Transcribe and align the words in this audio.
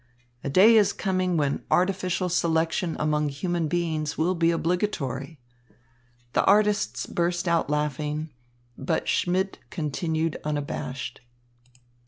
A 0.43 0.49
day 0.49 0.77
is 0.77 0.93
coming 0.93 1.37
when 1.37 1.63
artificial 1.69 2.27
selection 2.27 2.95
among 2.97 3.29
human 3.29 3.67
beings 3.67 4.17
will 4.17 4.33
be 4.33 4.49
obligatory." 4.49 5.37
The 6.33 6.43
artists 6.45 7.05
burst 7.05 7.47
out 7.47 7.69
laughing, 7.69 8.31
but 8.75 9.07
Schmidt 9.07 9.59
continued 9.69 10.37
unabashed. 10.43 11.21